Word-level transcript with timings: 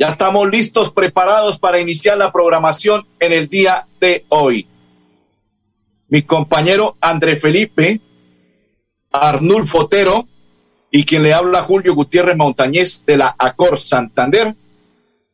Ya 0.00 0.06
estamos 0.06 0.48
listos, 0.48 0.92
preparados 0.92 1.58
para 1.58 1.80
iniciar 1.80 2.16
la 2.16 2.30
programación 2.30 3.04
en 3.18 3.32
el 3.32 3.48
día 3.48 3.88
de 3.98 4.24
hoy. 4.28 4.68
Mi 6.06 6.22
compañero 6.22 6.96
André 7.00 7.34
Felipe, 7.34 8.00
Arnulfo 9.10 9.78
Otero 9.78 10.28
y 10.92 11.04
quien 11.04 11.24
le 11.24 11.34
habla 11.34 11.62
Julio 11.62 11.96
Gutiérrez 11.96 12.36
Montañez 12.36 13.04
de 13.06 13.16
la 13.16 13.34
Acor 13.36 13.80
Santander 13.80 14.54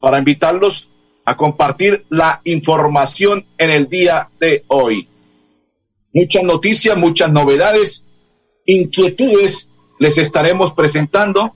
para 0.01 0.17
invitarlos 0.17 0.89
a 1.27 1.37
compartir 1.37 2.07
la 2.09 2.41
información 2.45 3.47
en 3.59 3.69
el 3.69 3.87
día 3.87 4.31
de 4.41 4.65
hoy. 4.69 5.07
Muchas 6.15 6.43
noticias, 6.43 6.97
muchas 6.97 7.31
novedades, 7.31 8.03
inquietudes 8.65 9.69
les 9.99 10.17
estaremos 10.17 10.73
presentando. 10.73 11.55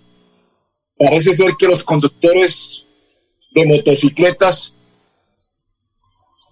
Parece 0.99 1.35
ser 1.35 1.55
que 1.59 1.69
los 1.69 1.83
conductores 1.83 2.85
de 3.51 3.67
motocicletas 3.67 4.73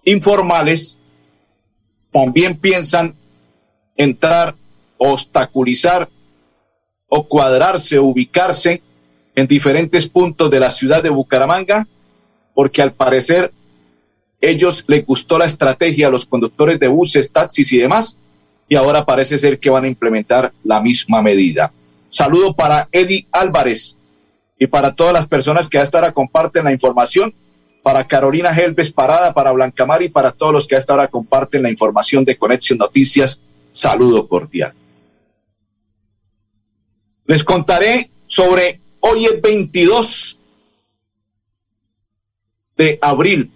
informales 0.03 0.97
también 2.11 2.57
piensan 2.57 3.15
entrar, 3.95 4.55
obstaculizar 4.97 6.09
o 7.09 7.27
cuadrarse, 7.27 7.99
ubicarse 7.99 8.81
en 9.35 9.47
diferentes 9.47 10.07
puntos 10.07 10.49
de 10.49 10.59
la 10.59 10.71
ciudad 10.71 11.03
de 11.03 11.09
Bucaramanga, 11.09 11.87
porque 12.53 12.81
al 12.81 12.93
parecer 12.93 13.51
ellos 14.41 14.83
les 14.87 15.05
gustó 15.05 15.37
la 15.37 15.45
estrategia 15.45 16.07
a 16.07 16.11
los 16.11 16.25
conductores 16.25 16.79
de 16.79 16.87
buses, 16.87 17.31
taxis 17.31 17.71
y 17.71 17.77
demás, 17.77 18.17
y 18.69 18.75
ahora 18.75 19.05
parece 19.05 19.37
ser 19.37 19.59
que 19.59 19.69
van 19.69 19.85
a 19.85 19.87
implementar 19.87 20.53
la 20.63 20.81
misma 20.81 21.21
medida. 21.21 21.71
Saludo 22.09 22.53
para 22.53 22.89
Eddie 22.91 23.27
Álvarez 23.31 23.95
y 24.59 24.67
para 24.67 24.95
todas 24.95 25.13
las 25.13 25.27
personas 25.27 25.69
que 25.69 25.77
a 25.77 25.83
esta 25.83 25.99
hora 25.99 26.11
comparten 26.11 26.63
la 26.63 26.71
información, 26.71 27.33
para 27.83 28.05
Carolina 28.05 28.51
Helves 28.51 28.91
Parada, 28.91 29.33
para 29.33 29.51
Blancamar 29.51 30.01
y 30.01 30.09
para 30.09 30.31
todos 30.31 30.51
los 30.51 30.67
que 30.67 30.75
a 30.75 30.79
esta 30.79 30.93
hora 30.93 31.07
comparten 31.07 31.63
la 31.63 31.69
información 31.69 32.25
de 32.25 32.37
Conexión 32.37 32.79
Noticias. 32.79 33.39
Saludo 33.71 34.27
cordial. 34.27 34.73
Les 37.25 37.43
contaré 37.43 38.09
sobre 38.25 38.81
hoy 38.99 39.25
es 39.25 39.41
22 39.41 40.39
de 42.75 42.99
abril, 43.01 43.51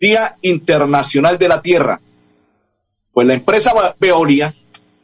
Día 0.00 0.36
Internacional 0.42 1.38
de 1.38 1.48
la 1.48 1.62
Tierra. 1.62 2.00
Pues 3.12 3.26
la 3.26 3.34
empresa 3.34 3.94
Veolia 3.98 4.52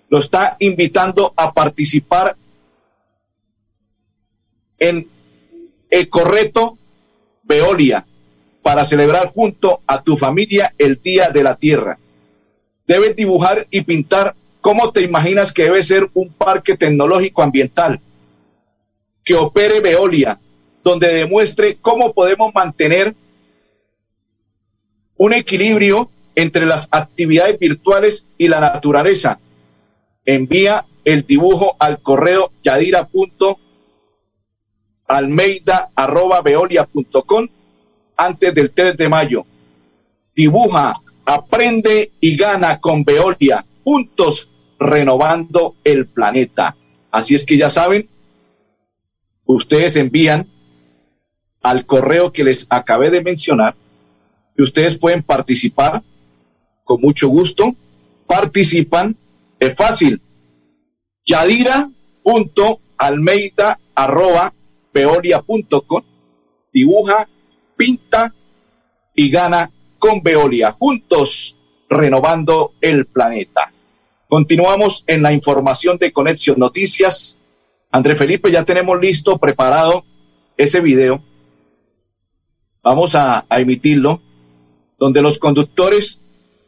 lo 0.09 0.19
está 0.19 0.57
invitando 0.59 1.33
a 1.37 1.53
participar 1.53 2.37
en 4.79 5.09
Ecorreto 5.91 6.79
Veolia 7.43 8.07
para 8.63 8.85
celebrar 8.85 9.29
junto 9.29 9.81
a 9.87 10.03
tu 10.03 10.17
familia 10.17 10.75
el 10.79 11.01
Día 11.01 11.31
de 11.31 11.43
la 11.43 11.57
Tierra. 11.57 11.99
Debes 12.87 13.17
dibujar 13.17 13.67
y 13.71 13.83
pintar 13.83 14.35
cómo 14.61 14.93
te 14.93 15.03
imaginas 15.03 15.53
que 15.53 15.65
debe 15.65 15.83
ser 15.83 16.09
un 16.15 16.31
parque 16.31 16.77
tecnológico 16.77 17.43
ambiental 17.43 18.01
que 19.25 19.35
opere 19.35 19.81
Veolia, 19.81 20.41
donde 20.83 21.09
demuestre 21.09 21.77
cómo 21.81 22.13
podemos 22.13 22.53
mantener 22.55 23.15
un 25.17 25.35
equilibrio 25.35 26.11
entre 26.35 26.65
las 26.65 26.89
actividades 26.91 27.59
virtuales 27.59 28.27
y 28.39 28.49
la 28.49 28.61
naturaleza. 28.61 29.41
Envía 30.25 30.87
el 31.05 31.27
dibujo 31.27 31.77
al 31.79 32.01
correo 32.01 32.53
yadira.almeida.veolia.com 35.09 37.49
antes 38.17 38.55
del 38.55 38.71
3 38.71 38.97
de 38.97 39.09
mayo. 39.09 39.45
Dibuja, 40.35 41.01
aprende 41.25 42.13
y 42.21 42.37
gana 42.37 42.81
con 42.81 43.05
Veolia, 43.05 43.65
juntos 43.85 44.51
renovando 44.79 45.77
el 45.85 46.07
planeta. 46.07 46.77
Así 47.11 47.35
es 47.35 47.45
que 47.45 47.57
ya 47.57 47.71
saben, 47.71 48.09
ustedes 49.45 49.97
envían 49.97 50.49
al 51.63 51.87
correo 51.87 52.33
que 52.33 52.45
les 52.45 52.69
acabé 52.71 53.11
de 53.11 53.21
mencionar 53.23 53.75
y 54.57 54.63
ustedes 54.63 54.97
pueden 54.97 55.23
participar 55.23 56.03
con 56.85 57.01
mucho 57.01 57.29
gusto. 57.29 57.75
Participan, 58.27 59.17
es 59.59 59.75
fácil. 59.75 60.21
Yadira.almeida 61.25 63.81
arroba 63.95 64.53
veolia.com 64.99 66.03
dibuja, 66.73 67.29
pinta 67.77 68.35
y 69.15 69.31
gana 69.31 69.71
con 69.99 70.23
Veolia, 70.23 70.73
juntos 70.73 71.57
renovando 71.89 72.73
el 72.81 73.07
planeta. 73.07 73.73
Continuamos 74.29 75.05
en 75.07 75.23
la 75.23 75.33
información 75.33 75.99
de 75.99 76.13
Conexión 76.13 76.59
Noticias. 76.59 77.37
André 77.93 78.17
Felipe, 78.17 78.51
ya 78.51 78.65
tenemos 78.65 79.01
listo, 79.01 79.39
preparado 79.39 80.05
ese 80.57 80.81
video. 80.81 81.23
Vamos 82.83 83.15
a, 83.15 83.47
a 83.49 83.61
emitirlo, 83.61 84.21
donde 84.99 85.23
los 85.23 85.39
conductores 85.39 86.21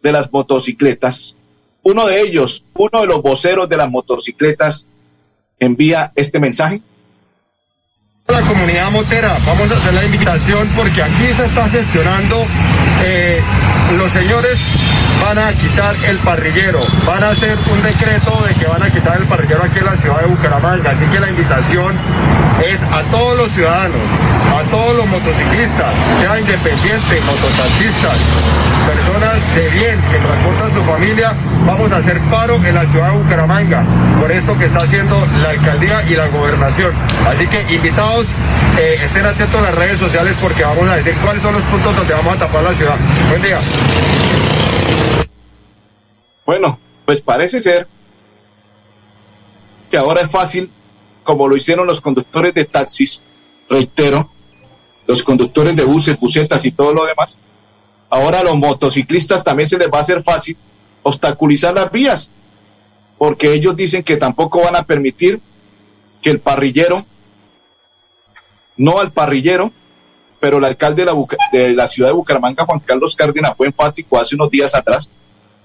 de 0.02 0.12
las 0.12 0.32
motocicletas. 0.32 1.34
Uno 1.82 2.06
de 2.06 2.20
ellos, 2.20 2.64
uno 2.74 3.00
de 3.00 3.06
los 3.06 3.22
voceros 3.22 3.68
de 3.68 3.76
las 3.76 3.90
motocicletas, 3.90 4.86
envía 5.58 6.12
este 6.14 6.38
mensaje. 6.38 6.80
La 8.30 8.42
comunidad 8.42 8.90
motera, 8.92 9.36
vamos 9.44 9.70
a 9.72 9.74
hacer 9.74 9.92
la 9.92 10.04
invitación 10.04 10.68
porque 10.76 11.02
aquí 11.02 11.26
se 11.36 11.46
está 11.46 11.68
gestionando, 11.68 12.46
eh, 13.04 13.42
los 13.96 14.12
señores 14.12 14.58
van 15.20 15.38
a 15.38 15.52
quitar 15.52 15.96
el 16.04 16.18
parrillero, 16.18 16.80
van 17.04 17.24
a 17.24 17.30
hacer 17.30 17.58
un 17.72 17.82
decreto 17.82 18.40
de 18.46 18.54
que 18.54 18.66
van 18.66 18.82
a 18.84 18.90
quitar 18.90 19.20
el 19.20 19.26
parrillero 19.26 19.64
aquí 19.64 19.80
en 19.80 19.84
la 19.84 19.96
ciudad 19.96 20.20
de 20.20 20.26
Bucaramanga, 20.26 20.92
así 20.92 21.06
que 21.06 21.18
la 21.18 21.28
invitación 21.28 21.94
es 22.66 22.78
a 22.92 23.02
todos 23.10 23.36
los 23.36 23.50
ciudadanos, 23.52 24.00
a 24.54 24.62
todos 24.70 24.96
los 24.96 25.06
motociclistas, 25.06 25.94
sean 26.20 26.40
independientes, 26.40 27.24
mototaxistas, 27.24 28.16
personas 28.86 29.54
de 29.54 29.68
bien 29.70 30.00
que 30.10 30.18
transportan 30.18 30.74
su 30.74 30.82
familia, 30.84 31.34
vamos 31.66 31.92
a 31.92 31.96
hacer 31.96 32.20
paro 32.30 32.56
en 32.56 32.74
la 32.74 32.86
ciudad 32.86 33.12
de 33.12 33.18
Bucaramanga, 33.18 33.84
por 34.20 34.30
eso 34.30 34.56
que 34.58 34.66
está 34.66 34.78
haciendo 34.84 35.26
la 35.42 35.50
alcaldía 35.50 36.02
y 36.08 36.14
la 36.14 36.26
gobernación. 36.28 36.92
Así 37.28 37.46
que 37.46 37.72
invitados, 37.72 38.19
eh, 38.28 38.98
estén 39.02 39.26
atentos 39.26 39.58
a 39.58 39.62
las 39.62 39.74
redes 39.74 39.98
sociales 39.98 40.36
porque 40.40 40.64
vamos 40.64 40.88
a 40.88 40.96
decir 40.96 41.14
cuáles 41.22 41.42
son 41.42 41.54
los 41.54 41.64
puntos 41.64 41.96
donde 41.96 42.14
vamos 42.14 42.36
a 42.36 42.38
tapar 42.38 42.62
la 42.62 42.74
ciudad. 42.74 42.96
Buen 43.28 43.42
día. 43.42 43.60
Bueno, 46.46 46.78
pues 47.04 47.20
parece 47.20 47.60
ser 47.60 47.86
que 49.90 49.96
ahora 49.96 50.22
es 50.22 50.30
fácil, 50.30 50.70
como 51.22 51.48
lo 51.48 51.56
hicieron 51.56 51.86
los 51.86 52.00
conductores 52.00 52.54
de 52.54 52.64
taxis, 52.64 53.22
reitero, 53.68 54.30
los 55.06 55.22
conductores 55.22 55.74
de 55.76 55.84
buses, 55.84 56.18
busetas 56.18 56.64
y 56.64 56.72
todo 56.72 56.94
lo 56.94 57.04
demás, 57.04 57.36
ahora 58.08 58.40
a 58.40 58.44
los 58.44 58.56
motociclistas 58.56 59.42
también 59.42 59.68
se 59.68 59.78
les 59.78 59.88
va 59.88 59.98
a 59.98 60.02
hacer 60.02 60.22
fácil 60.22 60.56
obstaculizar 61.02 61.74
las 61.74 61.90
vías, 61.90 62.30
porque 63.18 63.52
ellos 63.52 63.76
dicen 63.76 64.02
que 64.02 64.16
tampoco 64.16 64.62
van 64.62 64.76
a 64.76 64.82
permitir 64.82 65.40
que 66.22 66.30
el 66.30 66.40
parrillero, 66.40 67.04
no 68.80 68.98
al 68.98 69.12
parrillero, 69.12 69.70
pero 70.40 70.56
el 70.56 70.64
alcalde 70.64 71.04
de 71.52 71.74
la, 71.74 71.86
ciudad 71.86 72.08
de 72.08 72.14
Bucaramanga, 72.14 72.64
Juan 72.64 72.80
Carlos 72.80 73.14
Cárdenas, 73.14 73.54
fue 73.54 73.66
enfático 73.66 74.18
hace 74.18 74.36
unos 74.36 74.50
días 74.50 74.74
atrás 74.74 75.10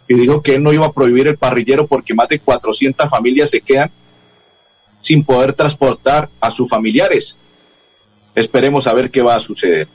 y 0.05 0.15
dijo 0.15 0.41
que 0.41 0.55
él 0.55 0.63
no 0.63 0.73
iba 0.73 0.85
a 0.85 0.91
prohibir 0.91 1.25
el 1.27 1.37
parrillero 1.37 1.87
porque 1.87 2.13
más 2.13 2.27
de 2.27 2.39
400 2.39 3.09
familias 3.09 3.51
se 3.51 3.61
quedan 3.61 3.89
sin 4.99 5.23
poder 5.23 5.53
transportar 5.53 6.29
a 6.41 6.51
sus 6.51 6.67
familiares. 6.67 7.37
Esperemos 8.35 8.85
a 8.85 8.91
ver 8.91 9.09
qué 9.09 9.21
va 9.21 9.35
a 9.35 9.39
suceder. 9.39 9.87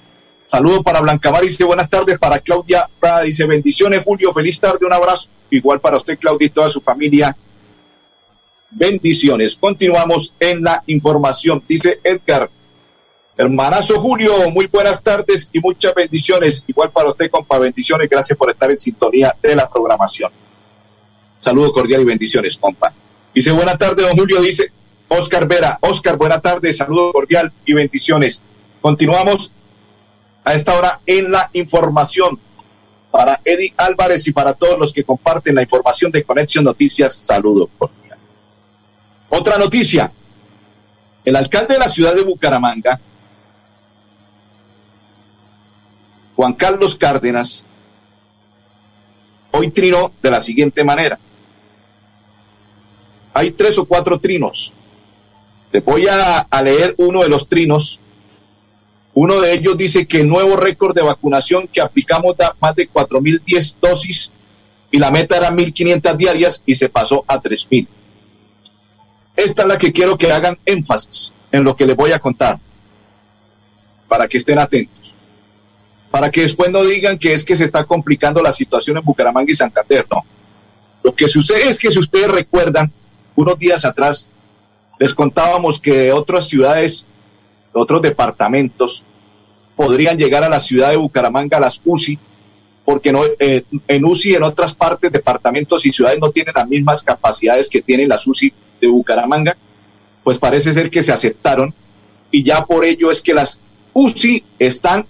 Saludo 0.46 0.82
para 0.82 1.02
Blancamar, 1.02 1.42
dice 1.42 1.62
buenas 1.62 1.90
tardes. 1.90 2.18
Para 2.18 2.38
Claudia 2.38 2.88
Prada, 2.98 3.20
dice 3.20 3.44
bendiciones, 3.44 4.02
Julio, 4.02 4.32
feliz 4.32 4.58
tarde, 4.58 4.86
un 4.86 4.94
abrazo. 4.94 5.28
Igual 5.50 5.78
para 5.78 5.98
usted, 5.98 6.18
Claudia, 6.18 6.46
y 6.46 6.50
toda 6.50 6.70
su 6.70 6.80
familia. 6.80 7.36
Bendiciones. 8.70 9.56
Continuamos 9.56 10.32
en 10.40 10.64
la 10.64 10.82
información. 10.86 11.62
Dice 11.68 12.00
Edgar, 12.02 12.48
Hermanazo 13.40 13.98
Julio, 13.98 14.50
muy 14.50 14.66
buenas 14.66 15.02
tardes 15.02 15.48
y 15.50 15.60
muchas 15.60 15.94
bendiciones. 15.94 16.62
Igual 16.66 16.90
para 16.90 17.08
usted, 17.08 17.30
compa, 17.30 17.58
bendiciones. 17.58 18.06
Gracias 18.06 18.36
por 18.36 18.50
estar 18.50 18.70
en 18.70 18.76
sintonía 18.76 19.34
de 19.42 19.56
la 19.56 19.66
programación. 19.66 20.30
Saludo 21.38 21.72
cordial 21.72 22.02
y 22.02 22.04
bendiciones, 22.04 22.58
compa. 22.58 22.92
Dice, 23.34 23.50
buenas 23.52 23.78
tardes, 23.78 24.06
don 24.06 24.14
Julio. 24.14 24.42
Dice 24.42 24.70
Oscar 25.08 25.48
Vera. 25.48 25.78
Oscar, 25.80 26.18
buenas 26.18 26.42
tardes, 26.42 26.76
saludo 26.76 27.14
cordial 27.14 27.50
y 27.64 27.72
bendiciones. 27.72 28.42
Continuamos 28.82 29.50
a 30.44 30.52
esta 30.52 30.76
hora 30.76 31.00
en 31.06 31.32
la 31.32 31.48
información. 31.54 32.38
Para 33.10 33.40
Eddie 33.42 33.72
Álvarez 33.78 34.28
y 34.28 34.34
para 34.34 34.52
todos 34.52 34.78
los 34.78 34.92
que 34.92 35.02
comparten 35.02 35.54
la 35.54 35.62
información 35.62 36.12
de 36.12 36.24
Conexión 36.24 36.62
Noticias, 36.62 37.16
saludo 37.16 37.70
cordial. 37.78 38.18
Otra 39.30 39.56
noticia. 39.56 40.12
El 41.24 41.36
alcalde 41.36 41.72
de 41.74 41.80
la 41.80 41.88
ciudad 41.88 42.14
de 42.14 42.22
Bucaramanga, 42.22 43.00
Juan 46.40 46.54
Carlos 46.54 46.96
Cárdenas, 46.96 47.66
hoy 49.50 49.70
trinó 49.72 50.10
de 50.22 50.30
la 50.30 50.40
siguiente 50.40 50.82
manera. 50.82 51.18
Hay 53.34 53.50
tres 53.50 53.76
o 53.76 53.84
cuatro 53.84 54.18
trinos. 54.18 54.72
Les 55.70 55.84
voy 55.84 56.06
a, 56.08 56.46
leer 56.62 56.94
uno 56.96 57.20
de 57.20 57.28
los 57.28 57.46
trinos. 57.46 58.00
Uno 59.12 59.38
de 59.38 59.52
ellos 59.52 59.76
dice 59.76 60.08
que 60.08 60.20
el 60.20 60.28
nuevo 60.30 60.56
récord 60.56 60.94
de 60.94 61.02
vacunación 61.02 61.68
que 61.68 61.82
aplicamos 61.82 62.34
da 62.38 62.56
más 62.58 62.74
de 62.74 62.88
4.010 62.88 63.76
dosis 63.78 64.32
y 64.90 64.98
la 64.98 65.10
meta 65.10 65.36
era 65.36 65.50
1.500 65.50 66.16
diarias 66.16 66.62
y 66.64 66.74
se 66.74 66.88
pasó 66.88 67.22
a 67.28 67.38
3.000. 67.38 67.86
Esta 69.36 69.60
es 69.60 69.68
la 69.68 69.76
que 69.76 69.92
quiero 69.92 70.16
que 70.16 70.32
hagan 70.32 70.58
énfasis 70.64 71.34
en 71.52 71.64
lo 71.64 71.76
que 71.76 71.84
les 71.84 71.96
voy 71.96 72.12
a 72.12 72.18
contar, 72.18 72.58
para 74.08 74.26
que 74.26 74.38
estén 74.38 74.58
atentos 74.58 75.00
para 76.10 76.30
que 76.30 76.42
después 76.42 76.70
no 76.70 76.84
digan 76.84 77.18
que 77.18 77.32
es 77.32 77.44
que 77.44 77.56
se 77.56 77.64
está 77.64 77.84
complicando 77.84 78.42
la 78.42 78.52
situación 78.52 78.96
en 78.96 79.04
Bucaramanga 79.04 79.50
y 79.50 79.54
Santander, 79.54 80.06
no. 80.10 80.22
Lo 81.02 81.14
que 81.14 81.28
sucede 81.28 81.68
es 81.68 81.78
que 81.78 81.90
si 81.90 81.98
ustedes 81.98 82.30
recuerdan, 82.30 82.92
unos 83.36 83.58
días 83.58 83.84
atrás 83.84 84.28
les 84.98 85.14
contábamos 85.14 85.80
que 85.80 86.12
otras 86.12 86.48
ciudades, 86.48 87.06
otros 87.72 88.02
departamentos, 88.02 89.02
podrían 89.76 90.18
llegar 90.18 90.44
a 90.44 90.48
la 90.48 90.60
ciudad 90.60 90.90
de 90.90 90.96
Bucaramanga 90.96 91.58
las 91.58 91.80
UCI, 91.84 92.18
porque 92.84 93.12
no, 93.12 93.22
eh, 93.38 93.62
en 93.88 94.04
UCI 94.04 94.34
en 94.34 94.42
otras 94.42 94.74
partes, 94.74 95.10
departamentos 95.10 95.86
y 95.86 95.92
ciudades 95.92 96.18
no 96.20 96.30
tienen 96.30 96.52
las 96.54 96.68
mismas 96.68 97.02
capacidades 97.02 97.70
que 97.70 97.80
tienen 97.80 98.08
las 98.08 98.26
UCI 98.26 98.52
de 98.80 98.88
Bucaramanga, 98.88 99.56
pues 100.22 100.38
parece 100.38 100.74
ser 100.74 100.90
que 100.90 101.02
se 101.02 101.12
aceptaron 101.12 101.72
y 102.30 102.42
ya 102.42 102.66
por 102.66 102.84
ello 102.84 103.10
es 103.10 103.22
que 103.22 103.32
las 103.32 103.58
UCI 103.94 104.44
están 104.58 105.06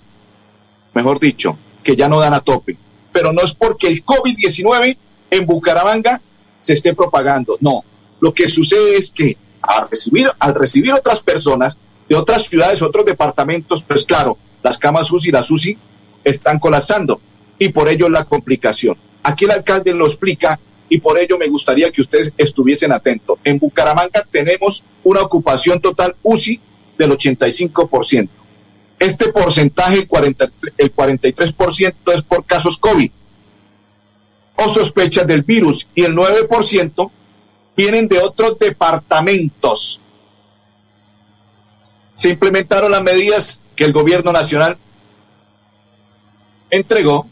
mejor 0.95 1.21
dicho, 1.21 1.57
que 1.83 1.97
ya 1.97 2.09
no 2.09 2.21
dan 2.21 2.35
a 2.35 2.41
tope. 2.41 2.77
Pero 3.13 3.33
no 3.33 3.43
es 3.43 3.53
porque 3.53 3.89
el 3.89 4.05
COVID-19 4.05 4.97
en 5.31 5.47
Bucaramanga 5.47 6.21
se 6.61 6.75
esté 6.75 6.95
propagando, 6.95 7.57
no. 7.61 7.85
Lo 8.21 8.33
que 8.35 8.49
sucede 8.49 8.97
es 8.97 9.11
que 9.11 9.37
al 9.63 9.89
recibir, 9.89 10.29
al 10.39 10.55
recibir 10.55 10.93
otras 10.93 11.21
personas 11.21 11.79
de 12.09 12.17
otras 12.17 12.45
ciudades, 12.45 12.83
otros 12.83 13.05
departamentos, 13.05 13.83
pues 13.83 14.05
claro, 14.05 14.37
las 14.63 14.79
camas 14.79 15.11
UCI 15.11 15.29
y 15.29 15.33
las 15.33 15.51
UCI 15.51 15.79
están 16.25 16.59
colapsando 16.59 17.21
y 17.59 17.71
por 17.71 17.89
ello 17.89 18.09
la 18.09 18.25
complicación. 18.25 18.97
Aquí 19.23 19.45
el 19.45 19.53
alcalde 19.53 19.95
lo 19.95 20.07
explica 20.07 20.59
y 20.89 20.99
por 20.99 21.19
ello 21.19 21.39
me 21.39 21.49
gustaría 21.49 21.91
que 21.91 22.01
ustedes 22.01 22.33
estuviesen 22.37 22.93
atentos. 22.93 23.39
En 23.45 23.59
Bucaramanga 23.59 24.27
tenemos 24.31 24.83
una 25.05 25.23
ocupación 25.23 25.81
total 25.81 26.17
UCI 26.23 26.61
del 26.99 27.11
85%. 27.13 28.29
Este 29.01 29.33
porcentaje, 29.33 29.97
el, 29.97 30.07
43%, 30.07 31.95
es 32.15 32.23
por 32.23 32.45
casos 32.45 32.77
COVID 32.77 33.11
o 34.57 34.69
sospechas 34.69 35.27
del 35.27 35.43
virus 35.43 35.89
y 35.95 36.05
el 36.05 36.15
9% 36.15 37.11
vienen 37.75 38.09
de 38.09 38.19
otros 38.19 38.59
departamentos. 38.59 40.03
Se 42.15 42.29
implementaron 42.29 42.93
las 42.93 43.03
medidas 43.03 43.59
que 43.75 43.85
el 43.85 43.95
gobierno 43.95 44.33
nacional 44.33 44.77
entregó 46.69 47.27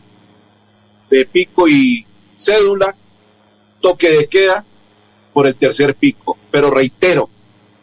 de 1.10 1.26
pico 1.26 1.68
y 1.68 2.06
cédula, 2.34 2.96
toque 3.82 4.08
de 4.08 4.26
queda 4.26 4.64
por 5.34 5.46
el 5.46 5.54
tercer 5.54 5.94
pico. 5.94 6.38
Pero 6.50 6.70
reitero, 6.70 7.28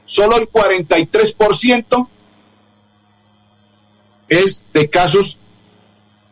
solo 0.05 0.37
el 0.37 0.49
43% 0.49 2.09
es 4.29 4.63
de 4.73 4.89
casos 4.89 5.37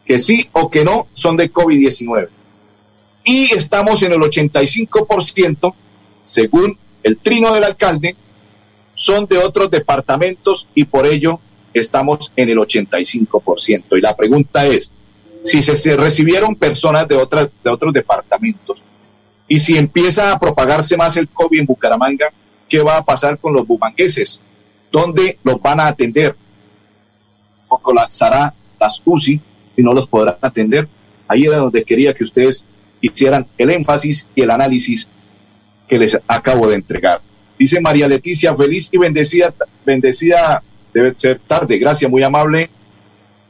que 0.06 0.19
sí 0.19 0.50
o 0.51 0.69
que 0.69 0.84
no 0.84 1.07
son 1.13 1.38
de 1.38 1.51
COVID-19. 1.51 2.30
Y 3.24 3.54
estamos 3.54 4.04
en 4.04 4.12
el 4.12 4.19
85%, 4.19 5.74
según 6.22 6.78
el 7.04 7.18
trino 7.18 7.54
del 7.54 7.63
alcalde, 7.63 8.16
son 8.94 9.25
de 9.25 9.38
otros 9.38 9.72
departamentos 9.72 10.68
y 10.75 10.86
por 10.86 11.06
ello 11.06 11.40
estamos 11.74 12.31
en 12.36 12.50
el 12.50 12.57
85%. 12.57 13.98
Y 13.98 14.01
la 14.01 14.16
pregunta 14.16 14.66
es, 14.66 14.92
si 15.42 15.62
se, 15.62 15.96
recibieron 15.96 16.56
personas 16.56 17.07
de, 17.07 17.16
otras, 17.16 17.50
de 17.63 17.69
otros 17.69 17.94
departamentos 17.94 18.84
y 19.48 19.60
si 19.60 19.78
empieza 19.78 20.31
a 20.31 20.39
propagarse 20.39 20.96
más 20.96 21.18
el 21.18 21.28
COVID 21.28 21.60
en 21.60 21.66
Bucaramanga, 21.66 22.31
¿qué 22.69 22.80
va 22.80 22.98
a 22.98 23.06
pasar 23.06 23.38
con 23.38 23.54
los 23.54 23.68
bumangueses? 23.68 24.39
¿Dónde 24.92 25.38
los 25.44 25.62
van 25.62 25.80
a 25.80 25.88
atender? 25.88 26.36
Colapsará 27.80 28.54
las 28.80 29.02
UCI 29.04 29.42
y 29.75 29.84
no 29.84 29.94
los 29.94 30.08
podrán 30.08 30.38
atender. 30.42 30.88
Ahí 31.28 31.46
era 31.46 31.58
donde 31.58 31.84
quería 31.84 32.14
que 32.14 32.24
ustedes 32.24 32.66
hicieran 33.02 33.48
el 33.58 33.70
énfasis 33.70 34.28
y 34.36 34.42
el 34.42 34.52
análisis 34.52 35.08
que 35.88 35.98
les 35.98 36.20
acabo 36.28 36.68
de 36.68 36.75
entregar. 36.75 37.22
Dice 37.58 37.80
María 37.81 38.08
Leticia, 38.08 38.56
feliz 38.56 38.90
y 38.92 38.98
bendecida, 38.98 39.54
bendecida 39.86 40.64
debe 40.94 41.14
ser 41.16 41.40
tarde. 41.40 41.78
Gracias, 41.78 42.10
muy 42.10 42.24
amable 42.24 42.70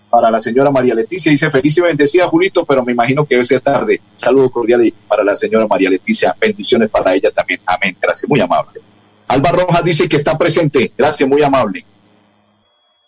para 0.09 0.29
la 0.29 0.39
señora 0.39 0.71
María 0.71 0.93
Leticia. 0.93 1.31
Dice 1.31 1.49
feliz 1.49 1.77
y 1.77 1.81
bendecida, 1.81 2.27
Julito, 2.27 2.65
pero 2.65 2.83
me 2.83 2.91
imagino 2.91 3.25
que 3.25 3.35
debe 3.35 3.45
ser 3.45 3.61
tarde. 3.61 4.01
Saludo 4.15 4.49
cordial 4.49 4.93
para 5.07 5.23
la 5.23 5.35
señora 5.35 5.67
María 5.67 5.89
Leticia. 5.89 6.35
Bendiciones 6.39 6.89
para 6.89 7.13
ella 7.13 7.31
también. 7.31 7.61
Amén. 7.65 7.97
Gracias, 7.99 8.29
muy 8.29 8.39
amable. 8.39 8.81
Alba 9.27 9.51
Rojas 9.51 9.83
dice 9.83 10.07
que 10.07 10.15
está 10.15 10.37
presente. 10.37 10.91
Gracias, 10.97 11.27
muy 11.27 11.41
amable. 11.41 11.85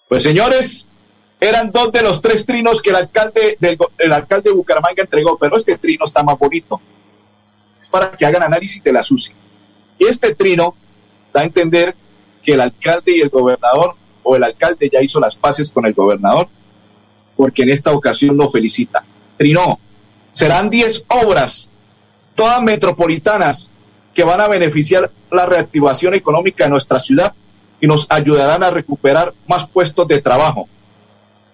Pues 0.10 0.24
señores, 0.24 0.88
eran 1.40 1.72
dos 1.72 1.92
de 1.92 2.02
los 2.02 2.22
tres 2.22 2.46
trinos 2.46 2.82
que 2.82 2.90
el 2.90 2.96
alcalde, 2.96 3.58
del, 3.60 3.78
el 3.98 4.14
alcalde 4.14 4.50
de 4.50 4.56
Bucaramanga 4.56 5.04
entregó, 5.04 5.38
pero 5.38 5.56
este 5.58 5.78
trino 5.78 6.06
está 6.06 6.24
más 6.24 6.38
bonito. 6.38 6.82
Es 7.80 7.90
para 7.90 8.12
que 8.12 8.26
hagan 8.26 8.44
análisis 8.44 8.84
de 8.84 8.94
la 8.94 9.04
SUSI. 9.04 9.34
Y 10.00 10.06
este 10.06 10.34
trino 10.34 10.76
da 11.34 11.42
a 11.42 11.44
entender 11.44 11.96
que 12.42 12.54
el 12.54 12.62
alcalde 12.62 13.16
y 13.16 13.22
el 13.22 13.30
gobernador, 13.30 13.96
o 14.24 14.36
el 14.36 14.44
alcalde 14.44 14.90
ya 14.92 15.02
hizo 15.02 15.20
las 15.20 15.36
paces 15.36 15.70
con 15.70 15.86
el 15.86 15.94
gobernador, 15.94 16.48
porque 17.36 17.64
en 17.64 17.70
esta 17.70 17.92
ocasión 17.92 18.38
lo 18.38 18.50
felicita. 18.50 19.04
Trino, 19.38 19.80
serán 20.32 20.70
10 20.70 21.06
obras, 21.10 21.70
todas 22.34 22.62
metropolitanas, 22.62 23.72
que 24.14 24.24
van 24.24 24.40
a 24.40 24.48
beneficiar 24.48 25.12
la 25.30 25.46
reactivación 25.46 26.14
económica 26.14 26.64
de 26.64 26.70
nuestra 26.70 27.00
ciudad 27.00 27.34
y 27.82 27.88
nos 27.88 28.08
ayudarán 28.10 28.64
a 28.64 28.72
recuperar 28.72 29.34
más 29.48 29.68
puestos 29.68 30.08
de 30.08 30.22
trabajo 30.22 30.70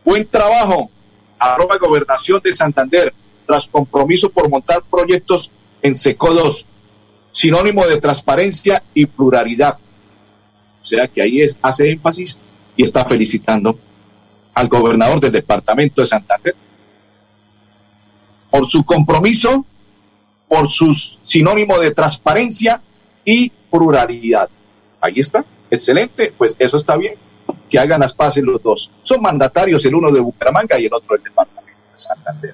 Buen 0.03 0.27
trabajo, 0.27 0.89
arroba 1.37 1.77
Gobernación 1.77 2.41
de 2.43 2.51
Santander, 2.51 3.13
tras 3.45 3.67
compromiso 3.67 4.31
por 4.31 4.49
montar 4.49 4.81
proyectos 4.89 5.51
en 5.81 5.95
SECO 5.95 6.33
2, 6.33 6.65
sinónimo 7.31 7.85
de 7.85 7.99
transparencia 7.99 8.83
y 8.93 9.05
pluralidad. 9.05 9.77
O 10.81 10.85
sea 10.85 11.07
que 11.07 11.21
ahí 11.21 11.41
es, 11.41 11.55
hace 11.61 11.91
énfasis 11.91 12.39
y 12.75 12.83
está 12.83 13.05
felicitando 13.05 13.77
al 14.53 14.67
gobernador 14.67 15.19
del 15.19 15.31
departamento 15.31 16.01
de 16.01 16.07
Santander 16.07 16.55
por 18.49 18.65
su 18.65 18.83
compromiso, 18.83 19.65
por 20.47 20.67
su 20.67 20.93
sinónimo 20.93 21.77
de 21.79 21.91
transparencia 21.91 22.81
y 23.23 23.51
pluralidad. 23.69 24.49
Ahí 24.99 25.15
está, 25.17 25.45
excelente, 25.69 26.33
pues 26.37 26.55
eso 26.59 26.77
está 26.77 26.97
bien 26.97 27.15
que 27.71 27.79
hagan 27.79 28.01
las 28.01 28.13
paces 28.13 28.43
los 28.43 28.61
dos. 28.61 28.91
Son 29.01 29.21
mandatarios, 29.21 29.83
el 29.85 29.95
uno 29.95 30.11
de 30.11 30.19
Bucaramanga 30.19 30.77
y 30.77 30.85
el 30.85 30.93
otro 30.93 31.15
del 31.15 31.23
departamento 31.23 31.79
de 31.89 31.97
Santander. 31.97 32.53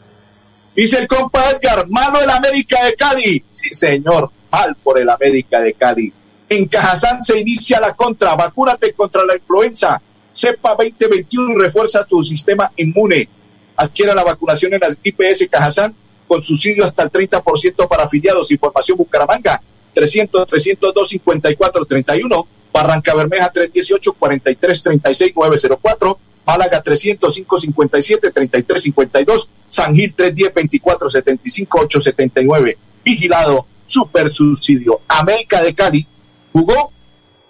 Dice 0.76 1.00
el 1.00 1.08
compa 1.08 1.50
Edgar, 1.50 1.90
malo 1.90 2.22
el 2.22 2.30
América 2.30 2.86
de 2.86 2.94
Cali. 2.94 3.44
Sí, 3.52 3.70
señor, 3.72 4.30
mal 4.52 4.76
por 4.76 5.00
el 5.00 5.10
América 5.10 5.60
de 5.60 5.74
Cali. 5.74 6.14
En 6.48 6.68
Cajazán 6.68 7.24
se 7.24 7.40
inicia 7.40 7.80
la 7.80 7.96
contra. 7.96 8.36
Vacúnate 8.36 8.94
contra 8.94 9.26
la 9.26 9.36
influenza. 9.36 10.00
CEPA 10.32 10.76
2021 10.76 11.54
y 11.54 11.64
refuerza 11.64 12.06
tu 12.06 12.24
sistema 12.24 12.72
inmune. 12.78 13.28
Adquiera 13.76 14.14
la 14.14 14.24
vacunación 14.24 14.76
en 14.76 14.82
las 14.82 14.96
IPS 15.02 15.48
Cajazán 15.50 15.96
con 16.28 16.44
subsidio 16.44 16.86
hasta 16.86 17.02
el 17.02 17.12
30% 17.12 17.88
para 17.88 18.04
afiliados. 18.04 18.52
Información 18.52 18.98
Bucaramanga 18.98 19.60
300 19.96 20.46
302 20.46 21.10
54 21.10 21.86
31 21.86 22.48
Barranca 22.72 23.16
Bermeja 23.16 23.52
318-4336-904, 23.52 26.18
Málaga 26.46 26.84
305-57-3352, 26.84 29.48
San 29.68 29.96
Gil 29.96 30.16
310-24-75-879, 30.16 32.78
vigilado, 33.04 33.66
super 33.86 34.32
subsidio. 34.32 35.02
América 35.08 35.62
de 35.62 35.74
Cali 35.74 36.06
jugó 36.54 36.92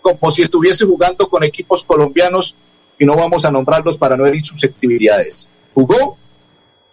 como 0.02 0.32
si 0.32 0.44
estuviese 0.44 0.86
jugando 0.86 1.28
con 1.28 1.44
equipos 1.44 1.84
colombianos 1.84 2.56
y 2.98 3.06
no 3.06 3.16
vamos 3.16 3.44
a 3.46 3.52
nombrarlos 3.52 3.98
para 3.98 4.16
no 4.16 4.26
herir 4.26 4.46
susceptibilidades. 4.46 5.50
Jugó 5.74 6.18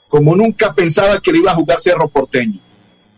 como 0.09 0.35
nunca 0.37 0.75
pensaba 0.75 1.21
que 1.21 1.33
le 1.33 1.39
iba 1.39 1.53
a 1.53 1.55
jugar 1.55 1.81
Cerro 1.81 2.09
Porteño. 2.09 2.61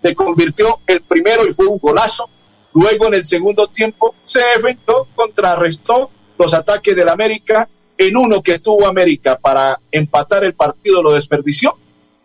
Se 0.03 0.15
convirtió 0.15 0.81
el 0.87 1.03
primero 1.03 1.47
y 1.47 1.53
fue 1.53 1.67
un 1.67 1.79
golazo. 1.79 2.31
Luego 2.76 3.06
en 3.06 3.14
el 3.14 3.25
segundo 3.25 3.68
tiempo 3.68 4.14
se 4.23 4.40
defendió, 4.54 5.09
contrarrestó 5.14 6.11
los 6.38 6.52
ataques 6.52 6.95
del 6.95 7.09
América 7.09 7.66
en 7.97 8.14
uno 8.14 8.42
que 8.42 8.59
tuvo 8.59 8.87
América 8.87 9.38
para 9.38 9.80
empatar 9.90 10.45
el 10.45 10.52
partido, 10.52 11.02
lo 11.02 11.14
desperdició. 11.14 11.75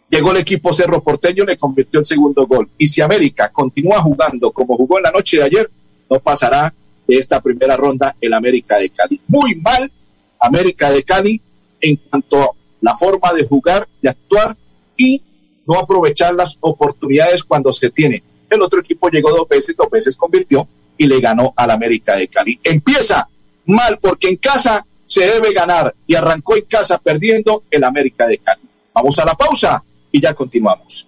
Llegó 0.09 0.31
el 0.31 0.37
equipo 0.39 0.73
Cerro 0.73 1.01
Porteño, 1.01 1.45
le 1.45 1.55
convirtió 1.55 2.01
el 2.01 2.05
segundo 2.05 2.45
gol. 2.47 2.69
Y 2.77 2.89
si 2.89 2.99
América 2.99 3.47
continúa 3.47 4.01
jugando 4.01 4.51
como 4.51 4.75
jugó 4.75 4.97
en 4.97 5.03
la 5.03 5.11
noche 5.11 5.37
de 5.37 5.43
ayer, 5.43 5.71
no 6.09 6.19
pasará 6.19 6.73
de 7.07 7.15
esta 7.15 7.41
primera 7.41 7.77
ronda 7.77 8.17
el 8.19 8.33
América 8.33 8.77
de 8.77 8.89
Cali. 8.89 9.21
Muy 9.29 9.55
mal 9.55 9.89
América 10.37 10.91
de 10.91 11.03
Cali 11.03 11.41
en 11.79 11.95
cuanto 11.95 12.41
a 12.41 12.49
la 12.81 12.97
forma 12.97 13.31
de 13.31 13.47
jugar, 13.47 13.87
de 14.01 14.09
actuar 14.09 14.57
y 14.97 15.23
no 15.65 15.79
aprovechar 15.79 16.33
las 16.33 16.57
oportunidades 16.59 17.45
cuando 17.45 17.71
se 17.71 17.89
tiene. 17.89 18.21
El 18.51 18.61
otro 18.61 18.81
equipo 18.81 19.09
llegó 19.09 19.31
dos 19.31 19.47
veces, 19.47 19.75
dos 19.77 19.89
veces 19.89 20.17
convirtió 20.17 20.67
y 20.97 21.07
le 21.07 21.21
ganó 21.21 21.53
al 21.55 21.71
América 21.71 22.17
de 22.17 22.27
Cali. 22.27 22.59
Empieza 22.61 23.27
mal 23.65 23.97
porque 23.99 24.27
en 24.27 24.35
casa 24.35 24.85
se 25.05 25.25
debe 25.25 25.53
ganar 25.53 25.95
y 26.05 26.15
arrancó 26.15 26.57
en 26.57 26.65
casa 26.65 26.97
perdiendo 26.97 27.63
el 27.71 27.85
América 27.85 28.27
de 28.27 28.39
Cali. 28.39 28.61
Vamos 28.93 29.17
a 29.19 29.25
la 29.25 29.35
pausa 29.35 29.81
y 30.11 30.19
ya 30.19 30.33
continuamos. 30.33 31.07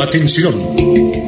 Atención. 0.00 0.54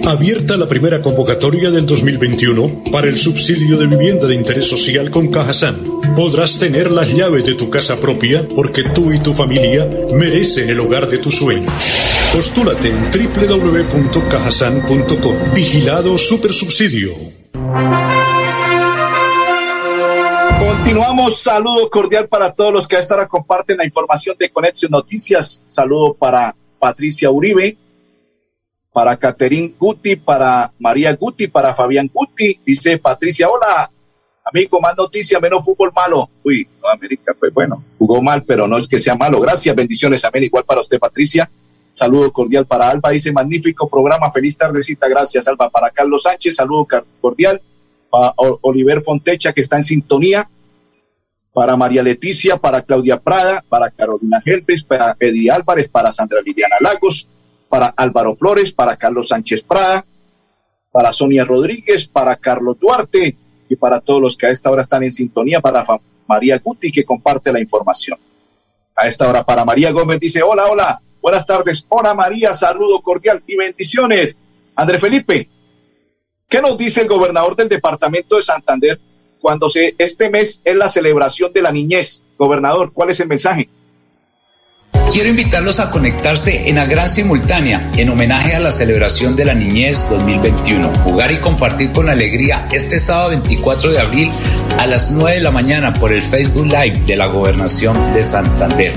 Abierta 0.06 0.56
la 0.56 0.66
primera 0.66 1.02
convocatoria 1.02 1.70
del 1.70 1.84
2021 1.84 2.84
para 2.90 3.06
el 3.06 3.18
subsidio 3.18 3.76
de 3.76 3.86
vivienda 3.86 4.26
de 4.26 4.34
interés 4.34 4.66
social 4.66 5.10
con 5.10 5.30
Cajasan. 5.30 5.76
Podrás 6.16 6.58
tener 6.58 6.90
las 6.90 7.12
llaves 7.12 7.44
de 7.44 7.52
tu 7.54 7.68
casa 7.68 8.00
propia 8.00 8.48
porque 8.56 8.82
tú 8.82 9.12
y 9.12 9.20
tu 9.20 9.34
familia 9.34 9.86
merecen 10.14 10.70
el 10.70 10.80
hogar 10.80 11.06
de 11.08 11.18
tus 11.18 11.34
sueños. 11.34 11.70
Postúlate 12.34 12.88
en 12.88 13.10
www.cajasan.com. 13.10 15.36
Vigilado 15.54 16.16
Supersubsidio. 16.16 17.12
Continuamos, 20.58 21.42
saludo 21.42 21.90
cordial 21.90 22.26
para 22.26 22.54
todos 22.54 22.72
los 22.72 22.88
que 22.88 22.96
a 22.96 23.00
esta 23.00 23.16
hora 23.16 23.28
comparten 23.28 23.76
la 23.76 23.84
información 23.84 24.34
de 24.38 24.50
Conexión 24.50 24.92
Noticias. 24.92 25.60
Saludo 25.68 26.14
para 26.14 26.56
Patricia 26.78 27.30
Uribe, 27.30 27.76
para 28.92 29.16
Caterín 29.16 29.74
Guti, 29.78 30.16
para 30.16 30.72
María 30.78 31.14
Guti, 31.14 31.48
para 31.48 31.72
Fabián 31.72 32.10
Guti. 32.12 32.60
Dice 32.64 32.98
Patricia, 32.98 33.48
hola, 33.48 33.90
amigo, 34.44 34.80
más 34.80 34.96
noticias, 34.96 35.40
menos 35.40 35.64
fútbol 35.64 35.92
malo. 35.94 36.28
Uy, 36.44 36.68
no, 36.80 36.88
América, 36.88 37.34
pues 37.38 37.52
bueno, 37.52 37.82
jugó 37.98 38.22
mal, 38.22 38.44
pero 38.44 38.68
no 38.68 38.76
es 38.76 38.86
que 38.86 38.98
sea 38.98 39.14
malo. 39.14 39.40
Gracias, 39.40 39.74
bendiciones, 39.74 40.24
amén. 40.24 40.44
Igual 40.44 40.64
para 40.64 40.80
usted, 40.80 40.98
Patricia. 40.98 41.50
Saludo 41.92 42.32
cordial 42.32 42.66
para 42.66 42.88
Alba, 42.88 43.10
dice 43.10 43.32
magnífico 43.32 43.88
programa, 43.88 44.30
feliz 44.30 44.56
tardecita, 44.56 45.08
gracias 45.08 45.46
Alba. 45.46 45.68
Para 45.68 45.90
Carlos 45.90 46.22
Sánchez, 46.22 46.56
saludo 46.56 46.86
cordial. 47.20 47.60
Para 48.10 48.34
Oliver 48.36 49.02
Fontecha, 49.02 49.52
que 49.52 49.62
está 49.62 49.76
en 49.76 49.84
sintonía. 49.84 50.48
Para 51.54 51.76
María 51.76 52.02
Leticia, 52.02 52.56
para 52.56 52.80
Claudia 52.80 53.20
Prada, 53.20 53.62
para 53.68 53.90
Carolina 53.90 54.40
Gelpes, 54.42 54.82
para 54.84 55.14
Eddie 55.20 55.50
Álvarez, 55.50 55.86
para 55.86 56.10
Sandra 56.10 56.40
Liliana 56.40 56.76
Lagos, 56.80 57.28
para 57.72 57.86
Álvaro 57.96 58.36
Flores, 58.36 58.70
para 58.70 58.98
Carlos 58.98 59.28
Sánchez 59.28 59.64
Prada, 59.64 60.04
para 60.90 61.10
Sonia 61.10 61.42
Rodríguez, 61.42 62.06
para 62.06 62.36
Carlos 62.36 62.76
Duarte 62.78 63.34
y 63.66 63.76
para 63.76 63.98
todos 63.98 64.20
los 64.20 64.36
que 64.36 64.44
a 64.44 64.50
esta 64.50 64.70
hora 64.70 64.82
están 64.82 65.02
en 65.04 65.14
sintonía, 65.14 65.58
para 65.58 65.82
María 66.28 66.58
Guti 66.58 66.92
que 66.92 67.02
comparte 67.02 67.50
la 67.50 67.60
información. 67.60 68.18
A 68.94 69.08
esta 69.08 69.26
hora 69.26 69.42
para 69.42 69.64
María 69.64 69.90
Gómez 69.90 70.20
dice, 70.20 70.42
hola, 70.42 70.66
hola, 70.66 71.00
buenas 71.22 71.46
tardes, 71.46 71.86
hola 71.88 72.12
María, 72.12 72.52
saludo 72.52 73.00
cordial 73.00 73.42
y 73.46 73.56
bendiciones. 73.56 74.36
André 74.76 74.98
Felipe, 74.98 75.48
¿qué 76.50 76.60
nos 76.60 76.76
dice 76.76 77.00
el 77.00 77.08
gobernador 77.08 77.56
del 77.56 77.70
departamento 77.70 78.36
de 78.36 78.42
Santander 78.42 79.00
cuando 79.40 79.70
se, 79.70 79.94
este 79.96 80.28
mes 80.28 80.60
es 80.62 80.76
la 80.76 80.90
celebración 80.90 81.54
de 81.54 81.62
la 81.62 81.72
niñez? 81.72 82.20
Gobernador, 82.36 82.92
¿cuál 82.92 83.08
es 83.08 83.20
el 83.20 83.28
mensaje? 83.28 83.70
Quiero 85.12 85.28
invitarlos 85.28 85.78
a 85.78 85.90
conectarse 85.90 86.70
en 86.70 86.76
la 86.76 86.86
gran 86.86 87.06
simultánea 87.06 87.90
en 87.98 88.08
homenaje 88.08 88.54
a 88.54 88.60
la 88.60 88.72
celebración 88.72 89.36
de 89.36 89.44
la 89.44 89.52
niñez 89.52 90.02
2021. 90.08 90.90
Jugar 91.04 91.30
y 91.32 91.38
compartir 91.38 91.92
con 91.92 92.08
alegría 92.08 92.66
este 92.72 92.98
sábado 92.98 93.28
24 93.28 93.92
de 93.92 94.00
abril 94.00 94.30
a 94.78 94.86
las 94.86 95.10
9 95.10 95.34
de 95.36 95.42
la 95.42 95.50
mañana 95.50 95.92
por 95.92 96.14
el 96.14 96.22
Facebook 96.22 96.64
Live 96.64 97.02
de 97.06 97.16
la 97.16 97.26
Gobernación 97.26 98.14
de 98.14 98.24
Santander. 98.24 98.94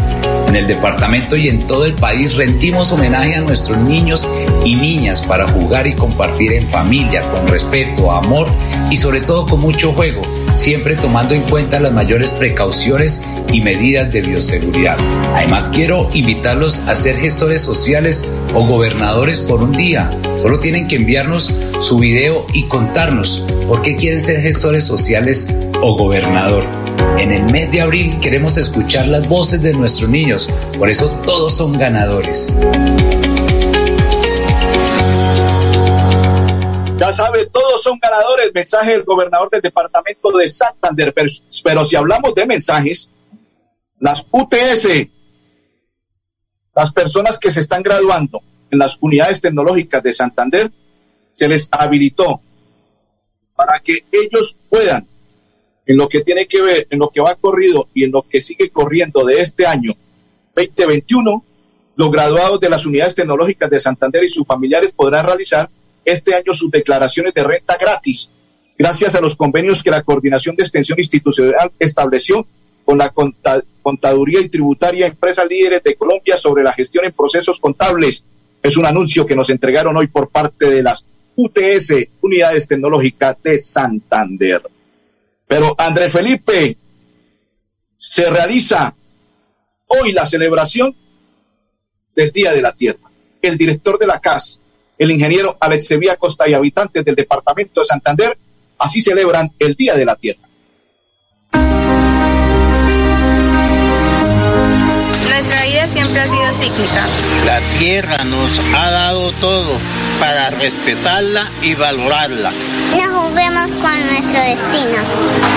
En 0.47 0.55
el 0.55 0.67
departamento 0.67 1.35
y 1.35 1.49
en 1.49 1.67
todo 1.67 1.83
el 1.83 1.95
país 1.95 2.35
rendimos 2.37 2.93
homenaje 2.93 3.35
a 3.35 3.41
nuestros 3.41 3.77
niños 3.79 4.25
y 4.63 4.75
niñas 4.75 5.21
para 5.21 5.45
jugar 5.49 5.85
y 5.85 5.95
compartir 5.95 6.53
en 6.53 6.69
familia, 6.69 7.23
con 7.29 7.45
respeto, 7.45 8.09
amor 8.13 8.47
y 8.89 8.95
sobre 8.95 9.19
todo 9.19 9.45
con 9.45 9.59
mucho 9.59 9.91
juego, 9.91 10.21
siempre 10.55 10.95
tomando 10.95 11.35
en 11.35 11.41
cuenta 11.43 11.79
las 11.79 11.93
mayores 11.93 12.31
precauciones 12.31 13.21
y 13.51 13.61
medidas 13.61 14.11
de 14.11 14.21
bioseguridad. 14.21 14.97
Además 15.35 15.69
quiero 15.69 16.09
invitarlos 16.13 16.79
a 16.87 16.95
ser 16.95 17.17
gestores 17.17 17.61
sociales 17.61 18.27
o 18.53 18.65
gobernadores 18.65 19.41
por 19.41 19.61
un 19.61 19.73
día. 19.73 20.09
Solo 20.37 20.59
tienen 20.59 20.87
que 20.87 20.95
enviarnos 20.95 21.53
su 21.79 21.99
video 21.99 22.45
y 22.53 22.63
contarnos 22.63 23.45
por 23.67 23.81
qué 23.81 23.95
quieren 23.95 24.21
ser 24.21 24.41
gestores 24.41 24.85
sociales 24.85 25.53
o 25.81 25.95
gobernador. 25.97 26.65
En 27.17 27.31
el 27.31 27.43
mes 27.51 27.71
de 27.71 27.81
abril 27.81 28.19
queremos 28.19 28.57
escuchar 28.57 29.07
las 29.07 29.27
voces 29.27 29.61
de 29.61 29.73
nuestros 29.73 30.09
niños, 30.09 30.49
por 30.77 30.89
eso 30.89 31.09
todos 31.25 31.53
son 31.53 31.77
ganadores. 31.77 32.55
Ya 37.05 37.13
sabe, 37.13 37.45
todos 37.45 37.83
son 37.83 37.99
ganadores. 37.99 38.51
Mensaje 38.51 38.93
del 38.93 39.03
gobernador 39.03 39.47
del 39.51 39.61
departamento 39.61 40.31
de 40.31 40.49
Santander. 40.49 41.13
Pero, 41.13 41.29
pero, 41.63 41.85
si 41.85 41.95
hablamos 41.95 42.33
de 42.33 42.47
mensajes, 42.47 43.11
las 43.99 44.25
UTS, 44.31 45.07
las 46.73 46.91
personas 46.91 47.37
que 47.37 47.51
se 47.51 47.59
están 47.59 47.83
graduando 47.83 48.41
en 48.71 48.79
las 48.79 48.97
unidades 49.01 49.39
tecnológicas 49.39 50.01
de 50.01 50.13
Santander, 50.13 50.71
se 51.31 51.47
les 51.47 51.67
habilitó 51.69 52.41
para 53.55 53.79
que 53.79 54.03
ellos 54.11 54.57
puedan 54.67 55.07
en 55.85 55.97
lo 55.97 56.09
que 56.09 56.21
tiene 56.21 56.47
que 56.47 56.63
ver, 56.63 56.87
en 56.89 56.97
lo 56.97 57.09
que 57.09 57.21
va 57.21 57.35
corrido 57.35 57.87
y 57.93 58.05
en 58.05 58.11
lo 58.13 58.23
que 58.23 58.41
sigue 58.41 58.71
corriendo 58.71 59.23
de 59.23 59.41
este 59.41 59.67
año 59.67 59.93
2021, 60.55 61.45
los 61.97 62.11
graduados 62.11 62.59
de 62.59 62.69
las 62.69 62.83
unidades 62.87 63.13
tecnológicas 63.13 63.69
de 63.69 63.79
Santander 63.79 64.23
y 64.23 64.29
sus 64.29 64.47
familiares 64.47 64.91
podrán 64.91 65.27
realizar 65.27 65.69
este 66.05 66.35
año 66.35 66.53
sus 66.53 66.71
declaraciones 66.71 67.33
de 67.33 67.43
renta 67.43 67.75
gratis, 67.77 68.29
gracias 68.77 69.15
a 69.15 69.21
los 69.21 69.35
convenios 69.35 69.83
que 69.83 69.91
la 69.91 70.03
Coordinación 70.03 70.55
de 70.55 70.63
Extensión 70.63 70.99
Institucional 70.99 71.71
estableció 71.79 72.47
con 72.85 72.97
la 72.97 73.11
Contaduría 73.81 74.39
y 74.39 74.49
Tributaria 74.49 75.07
Empresas 75.07 75.47
Líderes 75.49 75.83
de 75.83 75.95
Colombia 75.95 76.37
sobre 76.37 76.63
la 76.63 76.71
gestión 76.71 77.03
en 77.03 77.11
procesos 77.11 77.59
contables. 77.59 78.23
Es 78.61 78.77
un 78.77 78.85
anuncio 78.85 79.25
que 79.25 79.35
nos 79.35 79.49
entregaron 79.49 79.97
hoy 79.97 80.07
por 80.07 80.29
parte 80.29 80.69
de 80.69 80.83
las 80.83 81.05
UTS, 81.35 81.93
Unidades 82.21 82.67
Tecnológicas 82.67 83.35
de 83.43 83.57
Santander. 83.57 84.61
Pero 85.47 85.75
André 85.77 86.09
Felipe, 86.09 86.77
se 87.95 88.29
realiza 88.29 88.95
hoy 89.87 90.11
la 90.11 90.25
celebración 90.25 90.95
del 92.15 92.31
Día 92.31 92.51
de 92.51 92.61
la 92.61 92.73
Tierra. 92.73 93.11
El 93.41 93.57
director 93.57 93.97
de 93.99 94.07
la 94.07 94.19
CAS, 94.19 94.59
el 94.97 95.11
ingeniero 95.11 95.57
Alex 95.59 95.87
Sevilla 95.87 96.15
Costa 96.17 96.47
y 96.47 96.53
habitantes 96.53 97.03
del 97.03 97.15
departamento 97.15 97.81
de 97.81 97.85
Santander, 97.85 98.37
así 98.79 99.01
celebran 99.01 99.51
el 99.59 99.75
Día 99.75 99.95
de 99.95 100.05
la 100.05 100.15
Tierra. 100.15 100.41
Nuestra 105.29 105.63
vida 105.65 105.87
siempre 105.87 106.19
ha 106.19 106.27
sido 106.27 106.53
cíclica. 106.53 107.07
La 107.45 107.59
tierra 107.77 108.23
nos 108.25 108.59
ha 108.73 108.91
dado 108.91 109.31
todo 109.33 109.77
para 110.19 110.49
respetarla 110.51 111.45
y 111.61 111.75
valorarla. 111.75 112.51
No 112.97 113.21
juguemos 113.21 113.67
con 113.81 114.05
nuestro 114.07 114.41
destino. 114.41 115.03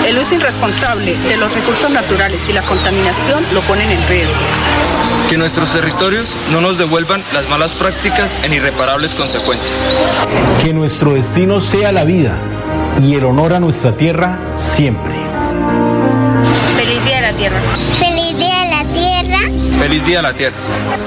El 0.05 0.19
uso 0.19 0.35
irresponsable 0.35 1.15
de 1.15 1.37
los 1.37 1.53
recursos 1.53 1.89
naturales 1.89 2.47
y 2.49 2.53
la 2.53 2.61
contaminación 2.63 3.43
lo 3.53 3.61
ponen 3.61 3.89
en 3.89 4.07
riesgo. 4.07 4.39
Que 5.29 5.37
nuestros 5.37 5.71
territorios 5.71 6.27
no 6.51 6.59
nos 6.59 6.79
devuelvan 6.79 7.23
las 7.33 7.47
malas 7.49 7.71
prácticas 7.73 8.35
en 8.43 8.51
irreparables 8.51 9.13
consecuencias. 9.13 9.71
Que 10.63 10.73
nuestro 10.73 11.13
destino 11.13 11.61
sea 11.61 11.91
la 11.91 12.03
vida 12.03 12.35
y 13.03 13.13
el 13.13 13.25
honor 13.25 13.53
a 13.53 13.59
nuestra 13.59 13.95
tierra 13.95 14.39
siempre. 14.57 15.13
Feliz 16.75 17.05
Día 17.05 17.15
de 17.17 17.21
la 17.21 17.33
Tierra. 17.33 17.59
Feliz 17.99 18.37
Día 18.37 18.63
de 18.63 18.69
la 18.71 18.83
Tierra. 18.91 19.39
Feliz 19.77 20.05
Día 20.05 20.17
de 20.17 20.23
la 20.23 20.33
Tierra. 20.33 20.57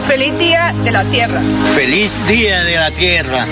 Feliz 0.07 0.39
Día 0.39 0.73
de 0.73 0.91
la 0.93 1.05
Tierra. 1.05 1.41
Feliz 1.75 2.13
Día 2.29 2.63
de 2.63 2.75
la 2.75 2.91
Tierra. 2.93 3.47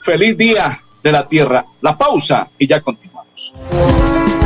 Feliz 0.00 0.36
Día 0.36 0.83
de 1.04 1.12
la 1.12 1.28
Tierra. 1.28 1.64
La 1.82 1.96
pausa 1.96 2.48
y 2.58 2.66
ya 2.66 2.80
continuamos. 2.80 3.54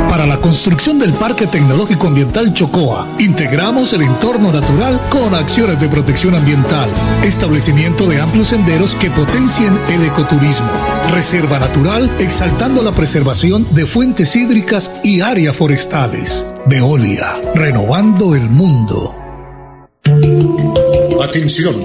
Para 0.09 0.25
la 0.25 0.37
construcción 0.41 0.99
del 0.99 1.13
Parque 1.13 1.47
Tecnológico 1.47 2.07
Ambiental 2.07 2.53
Chocoa, 2.53 3.07
integramos 3.19 3.93
el 3.93 4.01
entorno 4.01 4.51
natural 4.51 4.99
con 5.09 5.33
acciones 5.35 5.79
de 5.79 5.87
protección 5.87 6.35
ambiental, 6.35 6.89
establecimiento 7.23 8.07
de 8.07 8.19
amplios 8.19 8.47
senderos 8.47 8.95
que 8.95 9.11
potencien 9.11 9.79
el 9.89 10.03
ecoturismo, 10.03 10.67
reserva 11.11 11.59
natural 11.59 12.11
exaltando 12.19 12.81
la 12.81 12.91
preservación 12.91 13.65
de 13.71 13.85
fuentes 13.85 14.35
hídricas 14.35 14.91
y 15.03 15.21
áreas 15.21 15.55
forestales. 15.55 16.45
Veolia, 16.65 17.27
renovando 17.53 18.35
el 18.35 18.49
mundo. 18.49 19.15
Atención. 21.21 21.75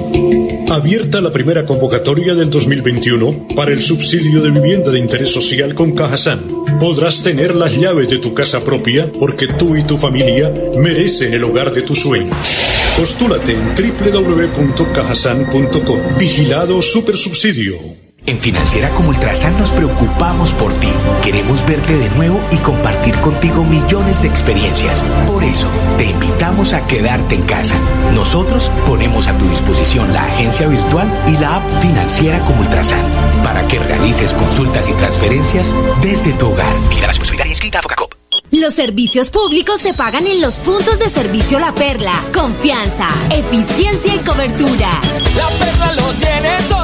Abierta 0.70 1.20
la 1.20 1.32
primera 1.32 1.66
convocatoria 1.66 2.36
del 2.36 2.50
2021 2.50 3.48
para 3.56 3.72
el 3.72 3.82
subsidio 3.82 4.40
de 4.40 4.50
vivienda 4.50 4.92
de 4.92 5.00
interés 5.00 5.30
social 5.30 5.74
con 5.74 5.90
Cajasan. 5.92 6.40
Podrás 6.78 7.20
tener 7.22 7.56
las 7.56 7.76
llaves 7.76 8.08
de 8.08 8.18
tu 8.18 8.32
casa 8.32 8.62
propia 8.62 9.10
porque 9.18 9.48
tú 9.48 9.74
y 9.76 9.82
tu 9.82 9.98
familia 9.98 10.52
merecen 10.78 11.34
el 11.34 11.42
hogar 11.42 11.72
de 11.72 11.82
tus 11.82 11.98
sueños. 11.98 12.36
Postúlate 12.96 13.52
en 13.52 13.74
www.cajasan.com. 13.74 15.98
Vigilado 16.16 16.80
Supersubsidio. 16.80 17.74
En 18.26 18.38
Financiera 18.38 18.90
como 18.90 19.08
Ultrasan 19.10 19.58
nos 19.58 19.70
preocupamos 19.70 20.52
por 20.52 20.72
ti. 20.74 20.88
Queremos 21.24 21.64
verte 21.66 21.96
de 21.96 22.10
nuevo 22.10 22.38
y 22.50 22.56
compartir 22.58 23.14
contigo 23.20 23.64
millones 23.64 24.20
de 24.20 24.28
experiencias. 24.28 25.02
Por 25.26 25.42
eso, 25.42 25.66
te 25.96 26.04
invitamos 26.04 26.74
a 26.74 26.86
quedarte 26.86 27.34
en 27.34 27.42
casa. 27.42 27.74
Nosotros 28.14 28.70
ponemos 28.86 29.26
a 29.26 29.38
tu 29.38 29.48
disposición 29.48 30.12
la 30.12 30.26
agencia 30.26 30.68
virtual 30.68 31.10
y 31.26 31.38
la 31.38 31.56
app 31.56 31.80
Financiera 31.80 32.40
como 32.40 32.60
Ultrasan 32.60 33.10
para 33.42 33.66
que 33.66 33.78
realices 33.78 34.34
consultas 34.34 34.86
y 34.86 34.92
transferencias 34.92 35.74
desde 36.02 36.34
tu 36.34 36.48
hogar. 36.48 36.74
Mira 36.90 37.06
la 37.06 37.46
inscrita 37.46 37.78
a 37.78 37.82
Focacop. 37.82 38.12
Los 38.50 38.74
servicios 38.74 39.30
públicos 39.30 39.80
se 39.80 39.94
pagan 39.94 40.26
en 40.26 40.42
los 40.42 40.60
puntos 40.60 40.98
de 40.98 41.08
servicio 41.08 41.58
La 41.58 41.72
Perla. 41.72 42.12
Confianza, 42.34 43.08
eficiencia 43.30 44.14
y 44.14 44.18
cobertura. 44.18 44.90
La 45.36 45.48
Perla 45.48 45.92
lo 45.94 46.12
tiene 46.12 46.50
todo 46.68 46.83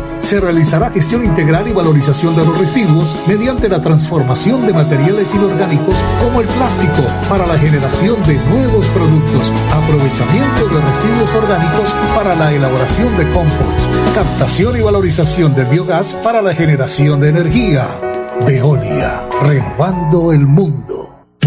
se 0.21 0.39
realizará 0.39 0.89
gestión 0.89 1.25
integral 1.25 1.67
y 1.67 1.73
valorización 1.73 2.35
de 2.35 2.45
los 2.45 2.57
residuos 2.57 3.15
mediante 3.27 3.67
la 3.67 3.81
transformación 3.81 4.65
de 4.65 4.73
materiales 4.73 5.33
inorgánicos 5.33 5.95
como 6.23 6.41
el 6.41 6.47
plástico 6.47 7.03
para 7.29 7.45
la 7.45 7.57
generación 7.57 8.21
de 8.23 8.35
nuevos 8.49 8.87
productos, 8.87 9.51
aprovechamiento 9.71 10.67
de 10.67 10.81
residuos 10.81 11.35
orgánicos 11.35 11.93
para 12.15 12.35
la 12.35 12.51
elaboración 12.53 13.17
de 13.17 13.29
compost, 13.31 14.15
captación 14.15 14.77
y 14.77 14.81
valorización 14.81 15.55
de 15.55 15.65
biogás 15.65 16.15
para 16.23 16.41
la 16.41 16.53
generación 16.53 17.19
de 17.19 17.29
energía. 17.29 17.85
Veolia, 18.45 19.27
renovando 19.41 20.31
el 20.31 20.47
mundo. 20.47 21.10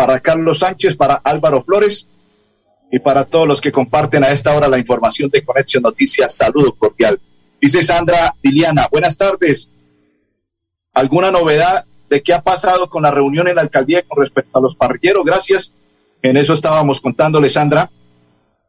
para 0.00 0.18
Carlos 0.18 0.60
Sánchez, 0.60 0.96
para 0.96 1.16
Álvaro 1.16 1.62
Flores 1.62 2.06
y 2.90 2.98
para 3.00 3.26
todos 3.26 3.46
los 3.46 3.60
que 3.60 3.70
comparten 3.70 4.24
a 4.24 4.30
esta 4.30 4.56
hora 4.56 4.66
la 4.66 4.78
información 4.78 5.28
de 5.28 5.44
Conexión 5.44 5.82
Noticias. 5.82 6.34
Saludo 6.34 6.72
cordial. 6.72 7.20
Dice 7.60 7.82
Sandra 7.82 8.34
Diliana, 8.42 8.88
buenas 8.90 9.14
tardes. 9.14 9.68
¿Alguna 10.94 11.30
novedad 11.30 11.84
de 12.08 12.22
qué 12.22 12.32
ha 12.32 12.40
pasado 12.40 12.88
con 12.88 13.02
la 13.02 13.10
reunión 13.10 13.46
en 13.46 13.56
la 13.56 13.60
alcaldía 13.60 14.00
con 14.08 14.22
respecto 14.22 14.58
a 14.58 14.62
los 14.62 14.74
parrilleros? 14.74 15.22
Gracias. 15.22 15.70
En 16.22 16.38
eso 16.38 16.54
estábamos 16.54 17.02
contándole, 17.02 17.50
Sandra, 17.50 17.90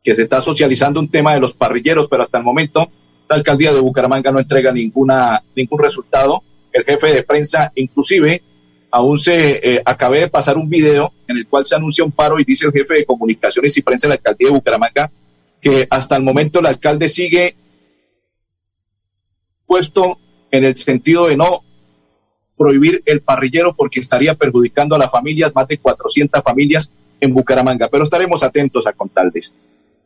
que 0.04 0.14
se 0.14 0.24
está 0.24 0.42
socializando 0.42 1.00
un 1.00 1.08
tema 1.08 1.34
de 1.34 1.40
los 1.40 1.54
parrilleros, 1.54 2.10
pero 2.10 2.24
hasta 2.24 2.40
el 2.40 2.44
momento 2.44 2.92
la 3.30 3.38
alcaldía 3.38 3.72
de 3.72 3.80
Bucaramanga 3.80 4.34
no 4.34 4.40
entrega 4.40 4.74
ninguna, 4.74 5.42
ningún 5.56 5.80
resultado. 5.80 6.44
El 6.74 6.84
jefe 6.84 7.14
de 7.14 7.24
prensa, 7.24 7.72
inclusive, 7.76 8.44
aún 8.92 9.18
se 9.18 9.60
eh, 9.64 9.82
acabé 9.86 10.20
de 10.20 10.28
pasar 10.28 10.58
un 10.58 10.70
video 10.70 11.14
en 11.28 11.38
el 11.38 11.48
cual 11.48 11.66
se 11.66 11.76
anuncia 11.76 12.04
un 12.04 12.12
paro 12.12 12.40
y 12.40 12.44
dice 12.44 12.66
el 12.66 12.74
jefe 12.74 12.96
de 12.96 13.06
comunicaciones 13.06 13.76
y 13.78 13.82
prensa 13.82 14.08
de 14.08 14.10
la 14.10 14.16
alcaldía 14.16 14.50
de 14.50 14.54
Bucaramanga 14.54 15.12
que 15.62 15.88
hasta 15.90 16.18
el 16.18 16.24
momento 16.24 16.60
el 16.60 16.66
alcalde 16.66 17.08
sigue 17.08 17.56
puesto 19.66 20.20
en 20.52 20.66
el 20.66 20.76
sentido 20.76 21.28
de 21.28 21.38
no 21.38 21.64
prohibir 22.58 23.02
el 23.06 23.22
parrillero 23.22 23.74
porque 23.76 24.00
estaría 24.00 24.36
perjudicando 24.36 24.96
a 24.96 25.00
las 25.00 25.10
familias, 25.10 25.52
más 25.56 25.68
de 25.68 25.78
400 25.78 26.44
familias 26.44 26.92
en 27.20 27.34
Bucaramanga. 27.34 27.88
Pero 27.88 28.04
estaremos 28.04 28.44
atentos 28.44 28.86
a 28.86 28.94
contarles. 28.94 29.54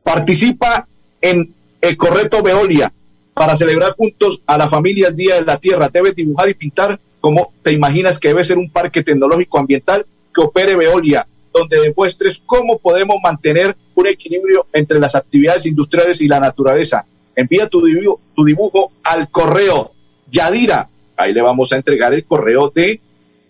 Participa 0.03 0.87
en 1.19 1.53
el 1.81 1.97
Correto 1.97 2.43
Veolia 2.43 2.93
para 3.33 3.55
celebrar 3.55 3.93
juntos 3.97 4.41
a 4.45 4.57
la 4.57 4.67
familia 4.67 5.07
el 5.07 5.15
Día 5.15 5.35
de 5.35 5.41
la 5.41 5.57
Tierra. 5.57 5.89
Debes 5.89 6.15
dibujar 6.15 6.47
y 6.49 6.53
pintar 6.53 6.99
como 7.25 7.53
te 7.63 7.71
imaginas 7.71 8.19
que 8.19 8.27
debe 8.27 8.43
ser 8.43 8.59
un 8.59 8.69
parque 8.69 9.01
tecnológico 9.01 9.57
ambiental 9.57 10.05
que 10.31 10.41
opere 10.41 10.75
Veolia, 10.75 11.27
donde 11.51 11.81
demuestres 11.81 12.43
cómo 12.45 12.77
podemos 12.77 13.17
mantener 13.23 13.75
un 13.95 14.05
equilibrio 14.05 14.67
entre 14.71 14.99
las 14.99 15.15
actividades 15.15 15.65
industriales 15.65 16.21
y 16.21 16.27
la 16.27 16.39
naturaleza. 16.39 17.03
Envía 17.35 17.67
tu 17.67 17.83
dibujo, 17.83 18.21
tu 18.35 18.45
dibujo 18.45 18.91
al 19.01 19.31
correo 19.31 19.91
Yadira. 20.29 20.87
Ahí 21.17 21.33
le 21.33 21.41
vamos 21.41 21.73
a 21.73 21.77
entregar 21.77 22.13
el 22.13 22.25
correo 22.25 22.71
de 22.75 23.01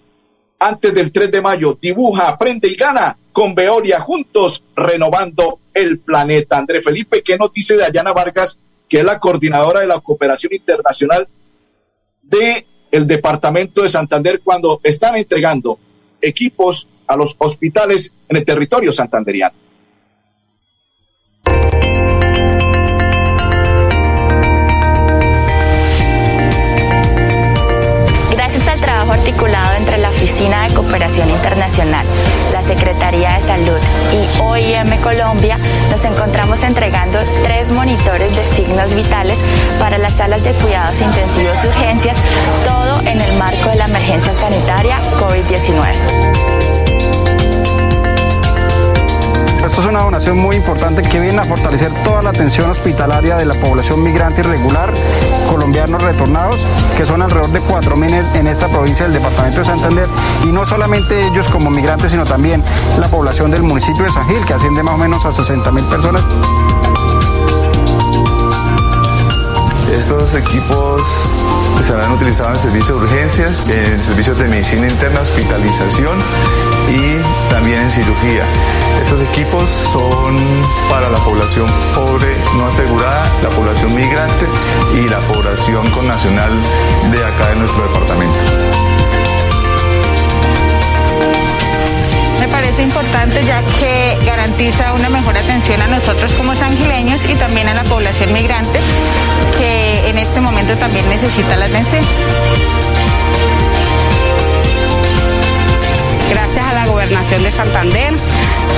antes 0.61 0.95
del 0.95 1.11
3 1.11 1.33
de 1.33 1.43
mayo. 1.43 1.77
Dibuja, 1.83 2.29
aprende 2.29 2.69
y 2.69 2.77
gana 2.77 3.19
con 3.33 3.57
Veolia 3.57 3.99
juntos, 3.99 4.62
renovando 4.77 5.59
el 5.75 5.99
planeta. 5.99 6.59
André 6.59 6.81
Felipe, 6.81 7.25
¿qué 7.25 7.37
nos 7.37 7.53
dice 7.53 7.77
Dayana 7.77 8.12
Vargas 8.12 8.61
que 8.94 9.00
es 9.00 9.04
la 9.04 9.18
coordinadora 9.18 9.80
de 9.80 9.88
la 9.88 9.98
cooperación 9.98 10.54
internacional 10.54 11.26
de 12.22 12.64
el 12.92 13.09
departamento 13.09 13.83
de 13.83 13.88
Santander 13.88 14.40
cuando 14.40 14.80
están 14.85 15.16
entregando 15.16 15.80
equipos 16.20 16.87
a 17.09 17.16
los 17.16 17.35
hospitales 17.38 18.14
en 18.28 18.37
el 18.37 18.44
territorio 18.44 18.92
santanderiano. 18.92 19.57
Gracias 28.30 28.68
al 28.68 28.80
trabajo 28.80 29.11
articulado 29.11 29.73
Oficina 30.24 30.66
de 30.66 30.74
Cooperación 30.74 31.28
Internacional, 31.28 32.06
la 32.50 32.62
Secretaría 32.62 33.34
de 33.34 33.42
Salud 33.42 33.78
y 34.10 34.40
OIM 34.40 34.98
Colombia, 35.02 35.58
nos 35.90 36.02
encontramos 36.06 36.62
entregando 36.62 37.18
tres 37.42 37.68
monitores 37.70 38.34
de 38.34 38.42
signos 38.42 38.94
vitales 38.96 39.37
para 39.78 39.98
las 39.98 40.14
salas 40.14 40.42
de 40.42 40.52
cuidados 40.52 40.98
intensivos 41.02 41.62
y 41.62 41.66
urgencias, 41.66 42.16
todo 42.64 43.00
en 43.02 43.20
el 43.20 43.37
marco 43.37 43.68
de 43.68 43.76
la 43.76 43.84
emergencia 43.84 44.32
sanitaria 44.32 44.98
COVID-19. 45.20 46.63
Esto 49.74 49.88
es 49.88 49.90
una 49.90 50.04
donación 50.04 50.38
muy 50.38 50.54
importante 50.54 51.02
que 51.02 51.18
viene 51.18 51.40
a 51.40 51.44
fortalecer 51.46 51.90
toda 52.04 52.22
la 52.22 52.30
atención 52.30 52.70
hospitalaria 52.70 53.34
de 53.34 53.44
la 53.44 53.54
población 53.54 54.04
migrante 54.04 54.40
irregular, 54.42 54.94
colombianos 55.50 56.00
retornados, 56.00 56.60
que 56.96 57.04
son 57.04 57.20
alrededor 57.22 57.50
de 57.50 57.60
4.000 57.60 58.37
en 58.37 58.46
esta 58.46 58.68
provincia 58.68 59.06
del 59.06 59.14
departamento 59.14 59.58
de 59.58 59.64
Santander, 59.64 60.06
y 60.44 60.52
no 60.52 60.64
solamente 60.64 61.26
ellos 61.26 61.48
como 61.48 61.70
migrantes, 61.70 62.12
sino 62.12 62.22
también 62.22 62.62
la 63.00 63.08
población 63.08 63.50
del 63.50 63.64
municipio 63.64 64.04
de 64.04 64.12
San 64.12 64.28
Gil, 64.28 64.44
que 64.46 64.54
asciende 64.54 64.80
más 64.84 64.94
o 64.94 64.98
menos 64.98 65.26
a 65.26 65.30
60.000 65.30 65.88
personas. 65.88 66.22
Estos 69.92 70.37
equipos 70.37 71.28
se 71.84 71.92
han 71.92 72.12
utilizado 72.12 72.50
en 72.50 72.54
el 72.54 72.60
servicio 72.60 72.94
de 72.94 73.02
urgencias, 73.06 73.66
en 73.68 73.92
el 73.92 74.02
servicio 74.04 74.37
de 74.37 74.44
medicina 74.46 74.87
interna, 74.87 75.20
hospitalización 75.20 76.18
y 76.88 77.18
también 77.55 77.83
en 77.83 77.90
cirugía. 77.90 78.45
Estos 79.01 79.23
equipos 79.23 79.71
son 79.71 80.37
para 80.90 81.09
la 81.09 81.19
población 81.19 81.71
pobre 81.95 82.37
no 82.57 82.67
asegurada, 82.67 83.23
la 83.45 83.49
población 83.51 83.95
migrante 83.95 84.47
y 84.93 85.09
la 85.09 85.21
población 85.21 85.88
con 85.93 86.09
nacional 86.09 86.51
de 87.12 87.25
acá 87.25 87.51
de 87.51 87.57
nuestro 87.57 87.85
departamento. 87.85 88.35
Me 92.40 92.49
parece 92.49 92.83
importante 92.83 93.45
ya 93.45 93.62
que 93.79 94.19
garantiza 94.27 94.93
una 94.93 95.09
mejor 95.09 95.38
atención 95.38 95.81
a 95.81 95.87
nosotros 95.87 96.33
como 96.33 96.57
sangileños 96.57 97.21
y 97.31 97.37
también 97.37 97.69
a 97.69 97.75
la 97.75 97.85
población 97.85 98.33
migrante 98.33 98.81
que 99.59 100.09
en 100.09 100.19
este 100.19 100.40
momento 100.40 100.77
también 100.77 101.09
necesita 101.09 101.55
la 101.55 101.67
atención. 101.67 102.05
De 107.30 107.50
Santander 107.50 108.12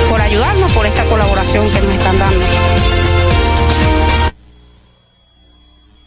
por 0.08 0.20
ayudarnos, 0.20 0.70
por 0.70 0.86
esta 0.86 1.04
colaboración 1.06 1.68
que 1.68 1.80
nos 1.80 1.92
están 1.92 2.16
dando. 2.16 2.44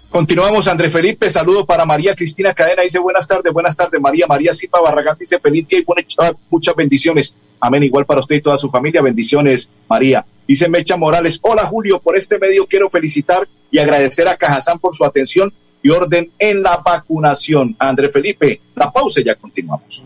Continuamos, 0.09 0.67
André 0.69 0.89
Felipe. 0.89 1.29
Saludo 1.29 1.65
para 1.65 1.83
María 1.83 2.15
Cristina 2.15 2.53
Cadena. 2.53 2.83
Dice 2.83 2.97
buenas 2.97 3.27
tardes, 3.27 3.51
buenas 3.51 3.75
tardes, 3.75 3.99
María. 3.99 4.25
María 4.25 4.53
Silva 4.53 4.79
Barragán 4.79 5.17
dice 5.19 5.37
feliz 5.37 5.67
día 5.67 5.79
y 5.79 5.85
muchas 6.49 6.75
bendiciones. 6.77 7.35
Amén. 7.59 7.83
Igual 7.83 8.05
para 8.05 8.21
usted 8.21 8.37
y 8.37 8.41
toda 8.41 8.57
su 8.57 8.69
familia. 8.69 9.01
Bendiciones, 9.01 9.69
María. 9.89 10.25
Dice 10.47 10.69
Mecha 10.69 10.95
Morales. 10.95 11.39
Hola, 11.41 11.65
Julio. 11.65 11.99
Por 11.99 12.15
este 12.15 12.39
medio 12.39 12.65
quiero 12.67 12.89
felicitar 12.89 13.49
y 13.69 13.79
agradecer 13.79 14.29
a 14.29 14.37
Cajazán 14.37 14.79
por 14.79 14.95
su 14.95 15.03
atención 15.03 15.53
y 15.83 15.89
orden 15.89 16.31
en 16.39 16.63
la 16.63 16.77
vacunación. 16.77 17.75
André 17.77 18.07
Felipe, 18.09 18.61
la 18.75 18.89
pausa 18.91 19.19
y 19.19 19.25
ya 19.25 19.35
continuamos. 19.35 20.05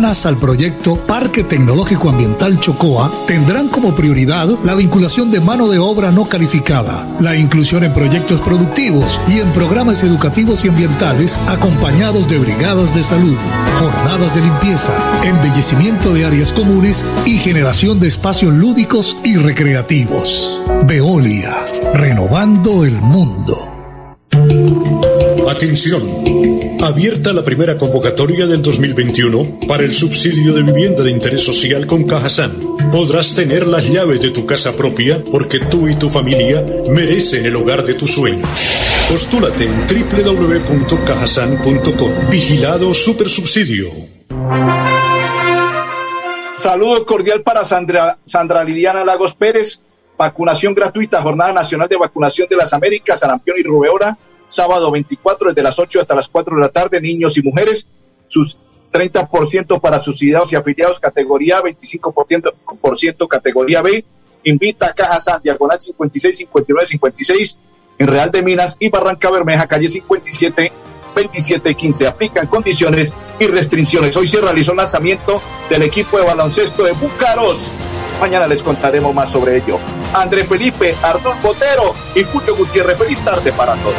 al 0.01 0.37
proyecto 0.37 0.95
Parque 0.95 1.43
Tecnológico 1.43 2.09
Ambiental 2.09 2.59
Chocoa 2.59 3.13
tendrán 3.27 3.67
como 3.69 3.93
prioridad 3.95 4.49
la 4.63 4.73
vinculación 4.73 5.29
de 5.29 5.39
mano 5.39 5.69
de 5.69 5.77
obra 5.77 6.11
no 6.11 6.25
calificada, 6.25 7.07
la 7.19 7.35
inclusión 7.35 7.83
en 7.83 7.93
proyectos 7.93 8.41
productivos 8.41 9.19
y 9.27 9.39
en 9.39 9.51
programas 9.51 10.03
educativos 10.03 10.65
y 10.65 10.69
ambientales 10.69 11.39
acompañados 11.47 12.27
de 12.27 12.39
brigadas 12.39 12.95
de 12.95 13.03
salud, 13.03 13.37
jornadas 13.79 14.33
de 14.33 14.41
limpieza, 14.41 14.91
embellecimiento 15.23 16.15
de 16.15 16.25
áreas 16.25 16.51
comunes 16.51 17.05
y 17.27 17.37
generación 17.37 17.99
de 17.99 18.07
espacios 18.07 18.55
lúdicos 18.55 19.15
y 19.23 19.35
recreativos. 19.35 20.61
Veolia, 20.87 21.55
renovando 21.93 22.85
el 22.85 22.99
mundo. 23.01 23.55
Atención. 25.51 26.01
Abierta 26.81 27.33
la 27.33 27.43
primera 27.43 27.77
convocatoria 27.77 28.47
del 28.47 28.61
2021 28.61 29.59
para 29.67 29.83
el 29.83 29.93
subsidio 29.93 30.53
de 30.53 30.63
vivienda 30.63 31.03
de 31.03 31.11
interés 31.11 31.43
social 31.43 31.85
con 31.87 32.05
Cajasan. 32.05 32.53
Podrás 32.89 33.35
tener 33.35 33.67
las 33.67 33.89
llaves 33.89 34.21
de 34.21 34.29
tu 34.29 34.45
casa 34.45 34.77
propia 34.77 35.21
porque 35.29 35.59
tú 35.59 35.89
y 35.89 35.95
tu 35.95 36.09
familia 36.09 36.63
merecen 36.89 37.45
el 37.45 37.57
hogar 37.57 37.83
de 37.83 37.95
tus 37.95 38.11
sueños. 38.11 38.47
Postúlate 39.09 39.65
en 39.65 39.87
www.cajasan.com. 39.87 42.29
Vigilado 42.29 42.93
Supersubsidio. 42.93 43.89
Saludo 46.39 47.05
cordial 47.05 47.41
para 47.41 47.65
Sandra, 47.65 48.17
Sandra 48.23 48.63
Lagos 48.63 49.35
Pérez. 49.35 49.81
Vacunación 50.17 50.73
gratuita, 50.73 51.21
Jornada 51.21 51.51
Nacional 51.51 51.89
de 51.89 51.97
Vacunación 51.97 52.47
de 52.49 52.55
las 52.55 52.71
Américas, 52.71 53.19
Sarampión 53.19 53.57
y 53.59 53.63
Rubeola 53.63 54.17
sábado 54.51 54.91
24 54.91 55.49
desde 55.49 55.63
las 55.63 55.79
8 55.79 56.01
hasta 56.01 56.15
las 56.15 56.27
4 56.27 56.55
de 56.55 56.61
la 56.61 56.69
tarde, 56.69 57.01
niños 57.01 57.37
y 57.37 57.41
mujeres, 57.41 57.87
sus 58.27 58.57
30% 58.91 59.79
para 59.79 59.99
subsidiados 59.99 60.51
y 60.51 60.55
afiliados 60.55 60.99
categoría 60.99 61.59
A, 61.59 61.63
25% 61.63 62.53
por 62.79 62.97
ciento 62.97 63.27
categoría 63.27 63.81
B. 63.81 64.03
Invita 64.43 64.87
a 64.87 64.93
Caja 64.93 65.19
San, 65.19 65.41
diagonal 65.41 65.79
56, 65.79 66.37
59, 66.37 66.85
56 66.85 67.57
en 67.99 68.07
Real 68.07 68.31
de 68.31 68.41
Minas 68.41 68.77
y 68.79 68.89
Barranca 68.89 69.29
Bermeja, 69.29 69.67
calle 69.67 69.87
57, 69.87 70.71
27, 71.15 71.75
15. 71.75 72.07
Aplican 72.07 72.47
condiciones 72.47 73.13
y 73.39 73.45
restricciones. 73.45 74.15
Hoy 74.17 74.27
se 74.27 74.41
realizó 74.41 74.71
el 74.71 74.77
lanzamiento 74.77 75.41
del 75.69 75.83
equipo 75.83 76.17
de 76.17 76.25
baloncesto 76.25 76.83
de 76.83 76.93
Búcaros. 76.93 77.73
Mañana 78.21 78.45
les 78.45 78.61
contaremos 78.61 79.15
más 79.15 79.31
sobre 79.31 79.57
ello. 79.57 79.79
André 80.13 80.43
Felipe, 80.45 80.95
Arnulfo 81.01 81.49
Otero 81.49 81.95
y 82.13 82.23
Julio 82.23 82.55
Gutiérrez. 82.55 82.99
Feliz 82.99 83.19
tarde 83.21 83.51
para 83.51 83.75
todos. 83.77 83.95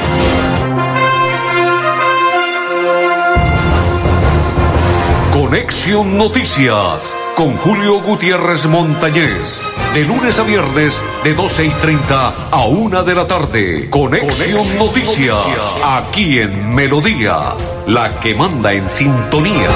Conexión 5.33 6.17
Noticias 6.17 7.17
con 7.35 7.57
Julio 7.57 8.01
Gutiérrez 8.01 8.67
Montañez. 8.67 9.61
De 9.93 10.05
lunes 10.05 10.39
a 10.39 10.45
viernes, 10.45 11.03
de 11.25 11.35
12 11.35 11.67
y 11.67 11.71
30 11.71 12.33
a 12.51 12.65
1 12.67 13.03
de 13.03 13.15
la 13.15 13.27
tarde. 13.27 13.91
Conexión, 13.91 14.31
Conexión 14.31 14.79
Noticias, 14.79 15.37
Noticias, 15.37 15.75
aquí 15.85 16.39
en 16.39 16.75
Melodía, 16.75 17.55
la 17.87 18.21
que 18.21 18.35
manda 18.37 18.73
en 18.73 18.89
sintonía. 18.89 19.69